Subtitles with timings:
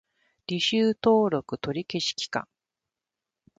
[0.47, 2.47] 履修登録取り消し期間